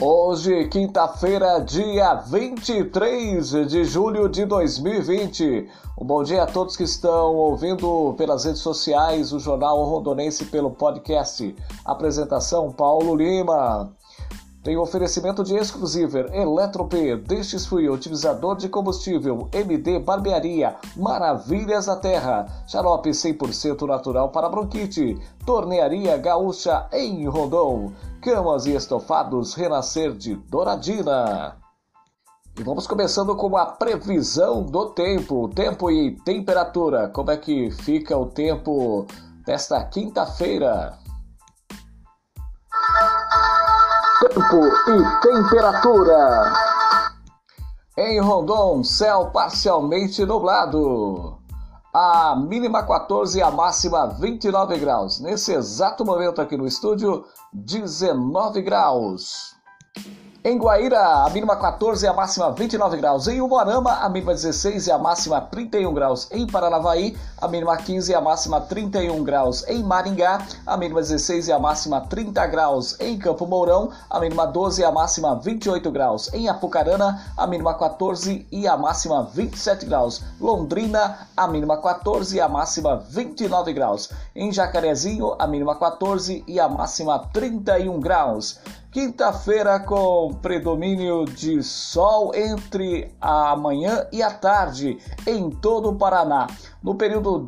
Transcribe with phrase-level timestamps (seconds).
[0.00, 5.68] Hoje, quinta-feira, dia 23 de julho de 2020.
[6.00, 10.70] Um bom dia a todos que estão ouvindo pelas redes sociais o Jornal Rondonense pelo
[10.70, 11.52] podcast.
[11.84, 13.92] Apresentação Paulo Lima.
[14.68, 16.92] Tem oferecimento de exclusiver Eletrop,
[17.26, 25.16] Destes Free, utilizador de combustível, MD Barbearia, Maravilhas da Terra, xarope 100% natural para bronquite,
[25.46, 31.56] Tornearia Gaúcha em Rondon, camas e estofados Renascer de Douradina.
[32.60, 37.08] E vamos começando com a previsão do tempo, tempo e temperatura.
[37.08, 39.06] Como é que fica o tempo
[39.46, 41.07] desta quinta-feira?
[44.20, 46.52] Tempo e temperatura.
[47.96, 51.38] Em Rondon, céu parcialmente nublado.
[51.94, 55.20] A mínima 14 e a máxima 29 graus.
[55.20, 59.57] Nesse exato momento aqui no estúdio, 19 graus.
[60.44, 63.26] Em Guaíra, a mínima 14 e a máxima 29 graus.
[63.26, 66.28] Em Umuarama, a mínima 16 e a máxima 31 graus.
[66.30, 69.66] Em Paranavaí, a mínima 15 e a máxima 31 graus.
[69.66, 72.96] Em Maringá, a mínima 16 e a máxima 30 graus.
[73.00, 76.32] Em Campo Mourão, a mínima 12 e a máxima 28 graus.
[76.32, 80.22] Em Apucarana, a mínima 14 e a máxima 27 graus.
[80.40, 84.08] Londrina, a mínima 14 e a máxima 29 graus.
[84.36, 88.60] Em Jacarezinho, a mínima 14 e a máxima 31 graus.
[88.98, 96.48] Quinta-feira com predomínio de sol entre a manhã e a tarde em todo o Paraná.
[96.82, 97.46] No período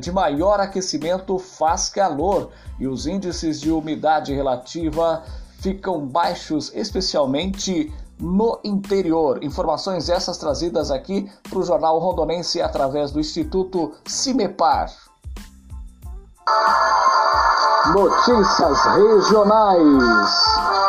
[0.00, 5.22] de, maior aquecimento faz calor e os índices de umidade relativa
[5.60, 9.44] ficam baixos, especialmente no interior.
[9.44, 14.90] Informações essas trazidas aqui para o Jornal Rondonense através do Instituto Cimepar.
[17.94, 20.79] Notícias regionais.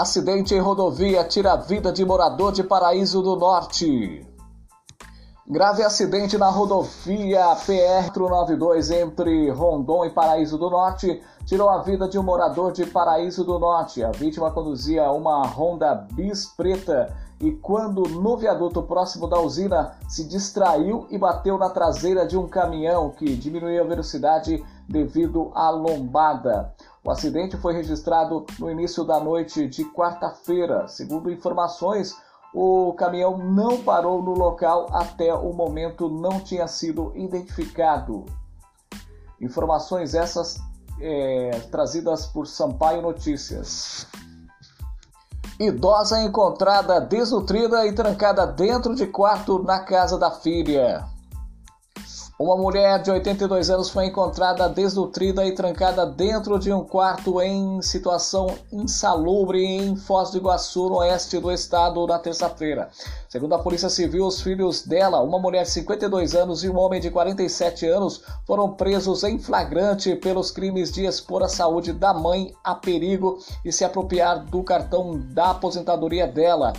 [0.00, 4.26] Acidente em rodovia tira a vida de morador de Paraíso do Norte.
[5.46, 12.18] Grave acidente na rodovia PR-92 entre Rondon e Paraíso do Norte tirou a vida de
[12.18, 14.02] um morador de Paraíso do Norte.
[14.02, 20.24] A vítima conduzia uma Honda Bis preta e quando no viaduto próximo da usina se
[20.24, 26.72] distraiu e bateu na traseira de um caminhão que diminuiu a velocidade devido à lombada.
[27.02, 30.86] O acidente foi registrado no início da noite de quarta-feira.
[30.86, 32.14] Segundo informações,
[32.52, 38.26] o caminhão não parou no local até o momento não tinha sido identificado.
[39.40, 40.58] Informações essas
[41.00, 44.06] é, trazidas por Sampaio Notícias.
[45.58, 51.06] Idosa encontrada desnutrida e trancada dentro de quarto na casa da filha.
[52.40, 57.82] Uma mulher de 82 anos foi encontrada desnutrida e trancada dentro de um quarto em
[57.82, 62.88] situação insalubre em Foz do Iguaçu, no oeste do estado, na terça-feira.
[63.28, 66.98] Segundo a Polícia Civil, os filhos dela, uma mulher de 52 anos e um homem
[66.98, 72.54] de 47 anos, foram presos em flagrante pelos crimes de expor a saúde da mãe
[72.64, 76.72] a perigo e se apropriar do cartão da aposentadoria dela.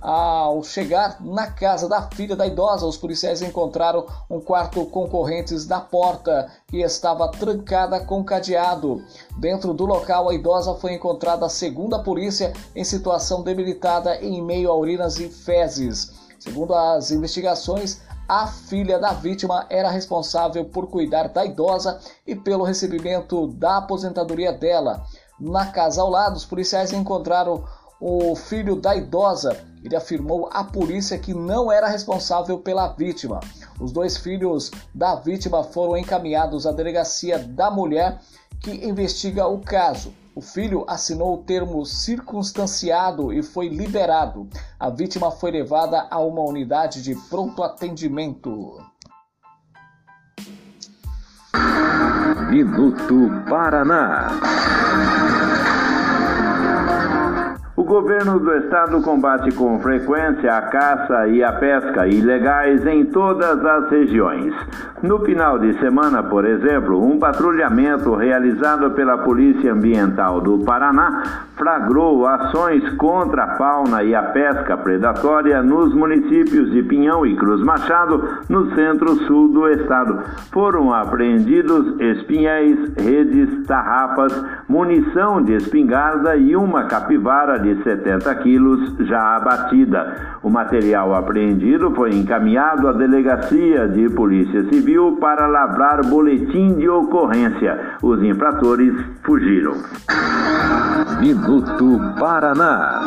[0.00, 5.66] Ao chegar na casa da filha da idosa, os policiais encontraram um quarto com correntes
[5.66, 9.02] da porta que estava trancada com cadeado.
[9.38, 14.70] Dentro do local, a idosa foi encontrada, segundo a polícia, em situação debilitada em meio
[14.70, 16.12] a urinas e fezes.
[16.38, 22.64] Segundo as investigações, a filha da vítima era responsável por cuidar da idosa e pelo
[22.64, 25.04] recebimento da aposentadoria dela.
[25.38, 27.64] Na casa ao lado, os policiais encontraram
[28.00, 29.56] o filho da idosa.
[29.86, 33.38] Ele afirmou à polícia que não era responsável pela vítima.
[33.78, 38.20] Os dois filhos da vítima foram encaminhados à delegacia da mulher
[38.58, 40.12] que investiga o caso.
[40.34, 44.48] O filho assinou o termo circunstanciado e foi liberado.
[44.76, 48.84] A vítima foi levada a uma unidade de pronto atendimento.
[52.50, 54.32] Minuto Paraná
[57.86, 63.88] governo do estado combate com frequência a caça e a pesca ilegais em todas as
[63.88, 64.52] regiões.
[65.02, 72.26] No final de semana, por exemplo, um patrulhamento realizado pela Polícia Ambiental do Paraná flagrou
[72.26, 78.22] ações contra a fauna e a pesca predatória nos municípios de Pinhão e Cruz Machado,
[78.48, 80.22] no centro-sul do estado.
[80.52, 84.32] Foram apreendidos espinhéis, redes, tarrafas,
[84.68, 90.38] munição de espingarda e uma capivara de 70 quilos já abatida.
[90.42, 97.96] O material apreendido foi encaminhado à Delegacia de Polícia Civil para lavrar boletim de ocorrência.
[98.02, 99.74] Os infratores fugiram.
[101.20, 103.00] Minuto Paraná.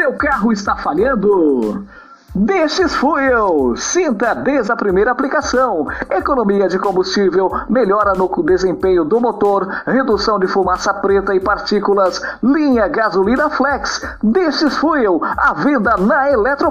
[0.00, 1.86] Seu carro está falhando?
[2.34, 3.76] Destes Fuel.
[3.76, 5.88] Sinta desde a primeira aplicação.
[6.08, 12.22] Economia de combustível, melhora no desempenho do motor, redução de fumaça preta e partículas.
[12.42, 14.00] Linha gasolina flex.
[14.22, 15.20] Destes Fuel.
[15.22, 16.70] A venda na Eletro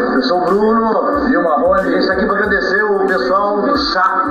[0.00, 1.80] Eu sou o Bruno e o Marrone.
[1.80, 4.26] A gente está aqui para agradecer o pessoal do chá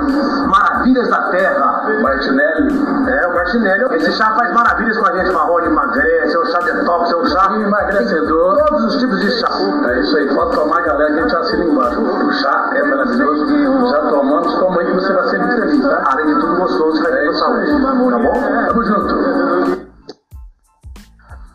[0.46, 1.82] Maravilhas da Terra.
[2.00, 2.74] Martinelli.
[3.06, 3.96] É, o Martinelli.
[3.96, 5.66] Esse chá faz maravilhas com a gente, Marrone.
[5.66, 8.64] Emagrece, é o chá detox, é o chá emagrecedor.
[8.64, 9.48] Todos os tipos de chá.
[9.90, 12.00] É isso aí, pode tomar, galera, que a gente assina embaixo.
[12.00, 13.90] O chá é maravilhoso.
[13.90, 16.02] Já tomamos, toma aí que você vai ser muito feliz, tá?
[16.12, 17.82] Além de tudo gostoso, vai ter é saúde.
[17.82, 18.66] Tá bom?
[18.68, 19.27] Tamo junto.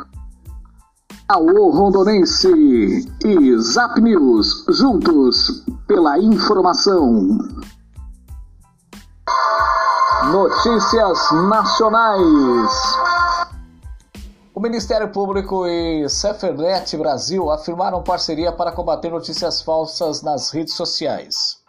[1.33, 2.49] Alô Rondonense
[3.23, 7.37] e Zap News, juntos pela informação.
[10.29, 12.69] Notícias Nacionais.
[14.53, 21.60] O Ministério Público e Cefernet Brasil afirmaram parceria para combater notícias falsas nas redes sociais.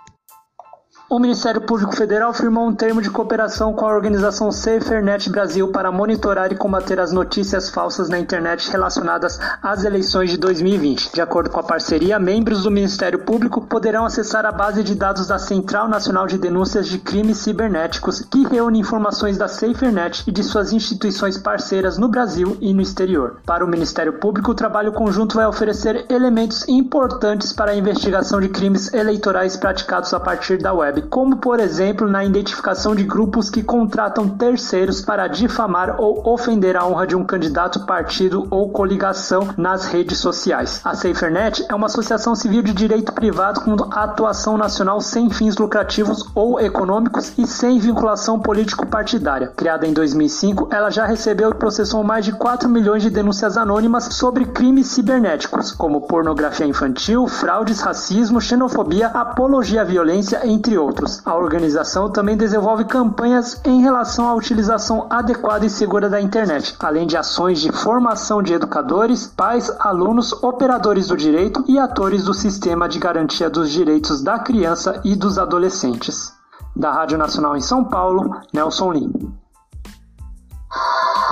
[1.13, 5.93] O Ministério Público Federal firmou um termo de cooperação com a organização SaferNet Brasil para
[5.93, 11.13] monitorar e combater as notícias falsas na internet relacionadas às eleições de 2020.
[11.13, 15.27] De acordo com a parceria, membros do Ministério Público poderão acessar a base de dados
[15.27, 20.43] da Central Nacional de Denúncias de Crimes Cibernéticos, que reúne informações da SaferNet e de
[20.43, 23.37] suas instituições parceiras no Brasil e no exterior.
[23.45, 28.49] Para o Ministério Público, o trabalho conjunto vai oferecer elementos importantes para a investigação de
[28.49, 33.63] crimes eleitorais praticados a partir da web, como por exemplo na identificação de grupos que
[33.63, 39.87] contratam terceiros para difamar ou ofender a honra de um candidato, partido ou coligação nas
[39.87, 40.81] redes sociais.
[40.85, 46.29] A SaferNet é uma associação civil de direito privado com atuação nacional sem fins lucrativos
[46.35, 49.53] ou econômicos e sem vinculação político-partidária.
[49.57, 54.05] Criada em 2005, ela já recebeu e processou mais de 4 milhões de denúncias anônimas
[54.15, 61.23] sobre crimes cibernéticos, como pornografia infantil, fraudes, racismo, xenofobia, apologia à violência, entre outros.
[61.25, 67.07] A organização também desenvolve campanhas em relação à utilização adequada e segura da internet, além
[67.07, 72.89] de ações de formação de educadores, pais, alunos, operadores do direito e atores do sistema
[72.89, 76.33] de garantia dos direitos da criança e dos adolescentes.
[76.77, 79.13] Da Rádio Nacional em São Paulo, Nelson Lim.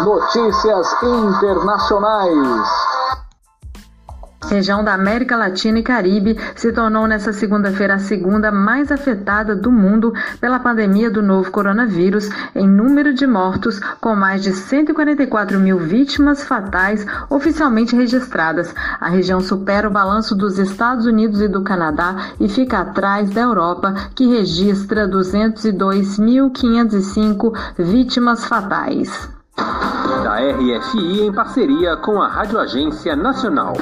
[0.00, 2.89] Notícias internacionais
[4.50, 9.71] região da América Latina e Caribe, se tornou nesta segunda-feira a segunda mais afetada do
[9.71, 15.78] mundo pela pandemia do novo coronavírus em número de mortos, com mais de 144 mil
[15.78, 18.75] vítimas fatais oficialmente registradas.
[19.00, 23.40] A região supera o balanço dos Estados Unidos e do Canadá e fica atrás da
[23.42, 29.39] Europa, que registra 202.505 vítimas fatais
[30.23, 33.75] da RFI em parceria com a Rádio Agência Nacional.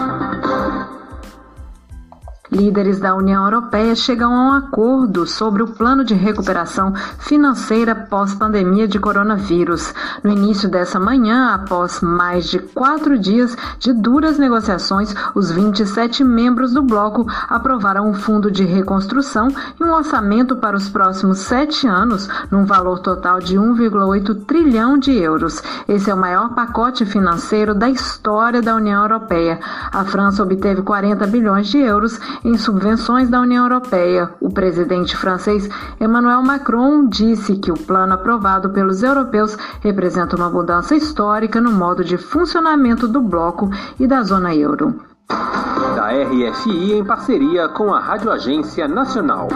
[2.50, 8.88] Líderes da União Europeia chegam a um acordo sobre o plano de recuperação financeira pós-pandemia
[8.88, 9.92] de coronavírus.
[10.24, 16.72] No início dessa manhã, após mais de quatro dias de duras negociações, os 27 membros
[16.72, 22.28] do bloco aprovaram um fundo de reconstrução e um orçamento para os próximos sete anos,
[22.50, 25.62] num valor total de 1,8 trilhão de euros.
[25.86, 29.60] Esse é o maior pacote financeiro da história da União Europeia.
[29.92, 34.30] A França obteve 40 bilhões de euros em subvenções da União Europeia.
[34.40, 35.68] O presidente francês
[36.00, 42.04] Emmanuel Macron disse que o plano aprovado pelos europeus representa uma mudança histórica no modo
[42.04, 45.02] de funcionamento do bloco e da zona euro.
[45.28, 49.48] Da RFI em parceria com a Rádio Agência Nacional.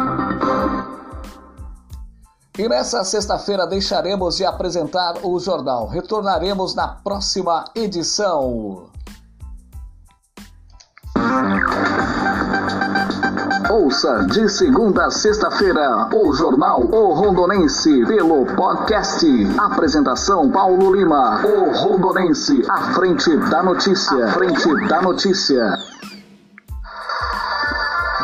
[2.59, 5.89] E nessa sexta-feira deixaremos de apresentar o jornal.
[5.89, 8.92] Retornaremos na próxima edição.
[13.73, 19.27] Ouça de segunda a sexta-feira o Jornal O Rondonense pelo podcast.
[19.59, 21.41] Apresentação Paulo Lima.
[21.43, 24.27] O Rondonense, à frente da notícia.
[24.27, 25.79] À frente da notícia.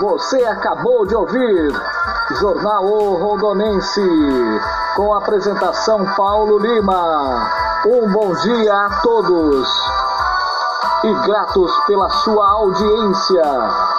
[0.01, 1.73] Você acabou de ouvir
[2.39, 4.07] Jornal O Rondonense
[4.97, 7.51] com a apresentação Paulo Lima.
[7.87, 9.67] Um bom dia a todos
[11.05, 13.98] e gratos pela sua audiência.